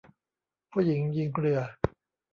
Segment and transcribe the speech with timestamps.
[0.71, 1.61] ผู้หญิงยิงเรือ